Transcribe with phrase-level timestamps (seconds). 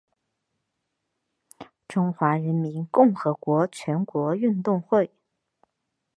[1.87, 5.11] 中华人民共和国全国运动会。